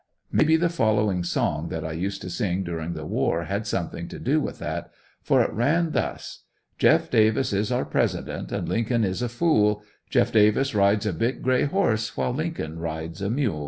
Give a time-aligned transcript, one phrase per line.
[0.31, 4.07] May be the following song that I used to sing during the war had something
[4.07, 4.89] to do with that,
[5.21, 6.41] for it ran thus:
[6.79, 11.43] Jeff Davis is our President, And Lincoln is a fool, Jeff Davis rides a big
[11.43, 13.59] gray horse While Lincoln rides a mule.